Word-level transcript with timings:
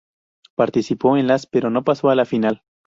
Participó 0.55 1.15
en 1.15 1.27
las 1.27 1.45
pero 1.45 1.69
no 1.69 1.83
pasó 1.83 2.09
a 2.09 2.15
la 2.15 2.25
final. 2.25 2.63